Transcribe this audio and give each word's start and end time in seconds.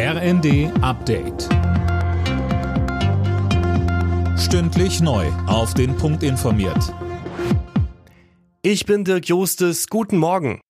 RND 0.00 0.70
Update. 0.80 1.48
Stündlich 4.38 5.00
neu. 5.00 5.26
Auf 5.48 5.74
den 5.74 5.96
Punkt 5.96 6.22
informiert. 6.22 6.94
Ich 8.62 8.86
bin 8.86 9.02
Dirk 9.02 9.26
Jostes. 9.26 9.88
Guten 9.88 10.18
Morgen. 10.18 10.60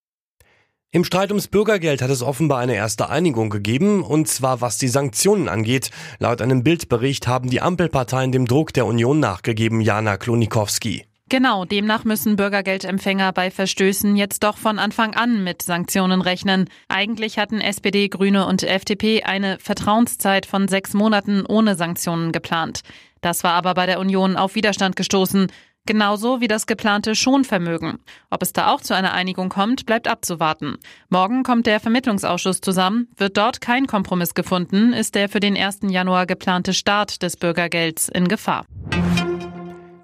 Im 0.89 1.03
Streit 1.03 1.29
ums 1.29 1.47
Bürgergeld 1.47 2.01
hat 2.01 2.09
es 2.09 2.23
offenbar 2.23 2.57
eine 2.57 2.73
erste 2.73 3.11
Einigung 3.11 3.51
gegeben, 3.51 4.01
und 4.01 4.27
zwar 4.27 4.61
was 4.61 4.79
die 4.79 4.87
Sanktionen 4.87 5.47
angeht. 5.47 5.91
Laut 6.17 6.41
einem 6.41 6.63
Bildbericht 6.63 7.27
haben 7.27 7.51
die 7.51 7.61
Ampelparteien 7.61 8.31
dem 8.31 8.47
Druck 8.47 8.73
der 8.73 8.87
Union 8.87 9.19
nachgegeben, 9.19 9.79
Jana 9.79 10.17
Klonikowski. 10.17 11.05
Genau, 11.29 11.63
demnach 11.63 12.05
müssen 12.05 12.37
Bürgergeldempfänger 12.37 13.31
bei 13.33 13.51
Verstößen 13.51 14.15
jetzt 14.15 14.43
doch 14.43 14.57
von 14.57 14.79
Anfang 14.79 15.13
an 15.13 15.43
mit 15.43 15.61
Sanktionen 15.61 16.21
rechnen. 16.21 16.67
Eigentlich 16.87 17.37
hatten 17.37 17.61
SPD, 17.61 18.09
Grüne 18.09 18.47
und 18.47 18.63
FDP 18.63 19.21
eine 19.21 19.59
Vertrauenszeit 19.59 20.47
von 20.47 20.67
sechs 20.67 20.95
Monaten 20.95 21.45
ohne 21.45 21.75
Sanktionen 21.75 22.31
geplant. 22.31 22.81
Das 23.21 23.43
war 23.43 23.53
aber 23.53 23.75
bei 23.75 23.85
der 23.85 23.99
Union 23.99 24.37
auf 24.37 24.55
Widerstand 24.55 24.95
gestoßen. 24.95 25.51
Genauso 25.85 26.41
wie 26.41 26.47
das 26.47 26.65
geplante 26.65 27.13
Schonvermögen. 27.13 27.99
Ob 28.31 28.41
es 28.41 28.51
da 28.51 28.73
auch 28.73 28.81
zu 28.81 28.95
einer 28.95 29.13
Einigung 29.13 29.49
kommt, 29.49 29.85
bleibt 29.85 30.07
abzuwarten. 30.07 30.77
Morgen 31.09 31.43
kommt 31.43 31.67
der 31.67 31.79
Vermittlungsausschuss 31.79 32.59
zusammen. 32.61 33.07
Wird 33.17 33.37
dort 33.37 33.61
kein 33.61 33.85
Kompromiss 33.85 34.33
gefunden, 34.33 34.93
ist 34.93 35.13
der 35.13 35.29
für 35.29 35.39
den 35.39 35.55
1. 35.55 35.81
Januar 35.89 36.25
geplante 36.25 36.73
Start 36.73 37.21
des 37.21 37.37
Bürgergelds 37.37 38.09
in 38.09 38.27
Gefahr. 38.27 38.65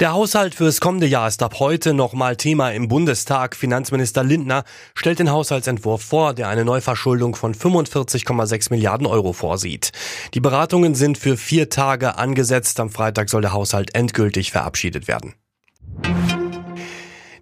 Der 0.02 0.12
Haushalt 0.12 0.56
fürs 0.56 0.82
kommende 0.82 1.08
Jahr 1.08 1.30
ist 1.30 1.42
ab 1.42 1.56
heute 1.60 1.94
nochmal 1.94 2.36
Thema 2.36 2.72
im 2.72 2.90
Bundestag. 2.90 3.56
Finanzminister 3.56 4.26
Lindner 4.26 4.66
stellt 4.94 5.20
den 5.20 5.32
Haushaltsentwurf 5.32 6.02
vor, 6.02 6.34
der 6.34 6.50
eine 6.50 6.66
Neuverschuldung 6.66 7.34
von 7.34 7.56
45,6 7.56 8.72
Milliarden 8.72 9.08
Euro 9.08 9.32
vorsieht. 9.32 9.94
Die 10.34 10.42
Beratungen 10.42 10.96
sind 10.96 11.18
für 11.18 11.38
vier 11.38 11.70
Tage 11.70 12.18
angesetzt. 12.18 12.82
Am 12.82 12.90
Freitag 12.90 13.30
soll 13.30 13.42
der 13.42 13.54
Haushalt 13.54 13.96
endgültig 13.96 14.52
verabschiedet 14.52 15.08
werden. 15.08 15.34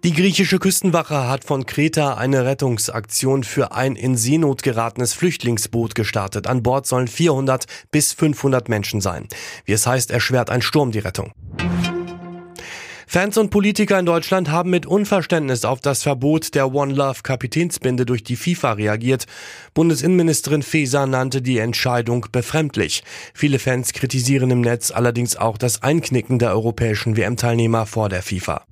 Die 0.04 0.12
griechische 0.12 0.60
Küstenwache 0.60 1.26
hat 1.28 1.42
von 1.42 1.66
Kreta 1.66 2.14
eine 2.14 2.44
Rettungsaktion 2.44 3.42
für 3.42 3.72
ein 3.72 3.96
in 3.96 4.16
Seenot 4.16 4.62
geratenes 4.62 5.12
Flüchtlingsboot 5.12 5.96
gestartet. 5.96 6.46
An 6.46 6.62
Bord 6.62 6.86
sollen 6.86 7.08
400 7.08 7.64
bis 7.90 8.12
500 8.12 8.68
Menschen 8.68 9.00
sein. 9.00 9.26
Wie 9.64 9.72
es 9.72 9.88
heißt, 9.88 10.12
erschwert 10.12 10.50
ein 10.50 10.62
Sturm 10.62 10.92
die 10.92 11.00
Rettung. 11.00 11.32
Fans 13.14 13.38
und 13.38 13.50
Politiker 13.50 13.96
in 14.00 14.06
Deutschland 14.06 14.50
haben 14.50 14.70
mit 14.70 14.86
Unverständnis 14.86 15.64
auf 15.64 15.80
das 15.80 16.02
Verbot 16.02 16.56
der 16.56 16.74
One 16.74 16.92
Love 16.92 17.20
Kapitänsbinde 17.22 18.06
durch 18.06 18.24
die 18.24 18.34
FIFA 18.34 18.72
reagiert. 18.72 19.26
Bundesinnenministerin 19.72 20.64
Faeser 20.64 21.06
nannte 21.06 21.40
die 21.40 21.58
Entscheidung 21.58 22.26
befremdlich. 22.32 23.04
Viele 23.32 23.60
Fans 23.60 23.92
kritisieren 23.92 24.50
im 24.50 24.62
Netz 24.62 24.90
allerdings 24.90 25.36
auch 25.36 25.58
das 25.58 25.80
Einknicken 25.80 26.40
der 26.40 26.50
europäischen 26.50 27.16
WM-Teilnehmer 27.16 27.86
vor 27.86 28.08
der 28.08 28.24
FIFA. 28.24 28.64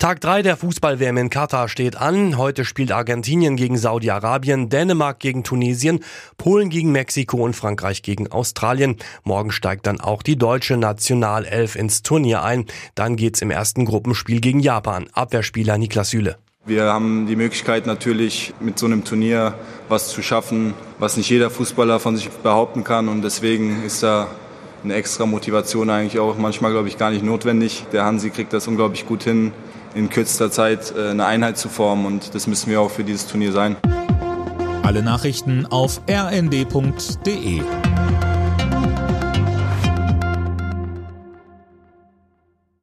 Tag 0.00 0.22
3 0.22 0.40
der 0.40 0.56
Fußball-WM 0.56 1.18
in 1.18 1.28
Katar 1.28 1.68
steht 1.68 1.94
an. 1.94 2.38
Heute 2.38 2.64
spielt 2.64 2.90
Argentinien 2.90 3.56
gegen 3.56 3.76
Saudi-Arabien, 3.76 4.70
Dänemark 4.70 5.18
gegen 5.18 5.44
Tunesien, 5.44 6.00
Polen 6.38 6.70
gegen 6.70 6.90
Mexiko 6.90 7.44
und 7.44 7.54
Frankreich 7.54 8.00
gegen 8.00 8.32
Australien. 8.32 8.96
Morgen 9.24 9.50
steigt 9.52 9.86
dann 9.86 10.00
auch 10.00 10.22
die 10.22 10.36
deutsche 10.36 10.78
Nationalelf 10.78 11.76
ins 11.76 12.00
Turnier 12.00 12.42
ein. 12.42 12.64
Dann 12.94 13.16
geht's 13.16 13.42
im 13.42 13.50
ersten 13.50 13.84
Gruppenspiel 13.84 14.40
gegen 14.40 14.60
Japan. 14.60 15.06
Abwehrspieler 15.12 15.76
Niklas 15.76 16.08
Süle. 16.08 16.38
Wir 16.64 16.84
haben 16.84 17.26
die 17.26 17.36
Möglichkeit 17.36 17.86
natürlich 17.86 18.54
mit 18.58 18.78
so 18.78 18.86
einem 18.86 19.04
Turnier 19.04 19.54
was 19.90 20.08
zu 20.08 20.22
schaffen, 20.22 20.72
was 20.98 21.18
nicht 21.18 21.28
jeder 21.28 21.50
Fußballer 21.50 22.00
von 22.00 22.16
sich 22.16 22.30
behaupten 22.30 22.84
kann 22.84 23.06
und 23.08 23.20
deswegen 23.20 23.84
ist 23.84 24.02
da 24.02 24.28
eine 24.82 24.94
extra 24.94 25.26
Motivation 25.26 25.90
eigentlich 25.90 26.18
auch 26.18 26.38
manchmal, 26.38 26.72
glaube 26.72 26.88
ich, 26.88 26.96
gar 26.96 27.10
nicht 27.10 27.22
notwendig. 27.22 27.84
Der 27.92 28.06
Hansi 28.06 28.30
kriegt 28.30 28.54
das 28.54 28.66
unglaublich 28.66 29.06
gut 29.06 29.24
hin, 29.24 29.52
in 29.94 30.08
kürzester 30.10 30.50
Zeit 30.50 30.94
äh, 30.96 31.10
eine 31.10 31.26
Einheit 31.26 31.58
zu 31.58 31.68
formen 31.68 32.06
und 32.06 32.34
das 32.34 32.46
müssen 32.46 32.70
wir 32.70 32.80
auch 32.80 32.90
für 32.90 33.04
dieses 33.04 33.26
Turnier 33.26 33.52
sein. 33.52 33.76
Alle 34.82 35.02
Nachrichten 35.02 35.66
auf 35.66 36.00
rnd.de 36.08 37.60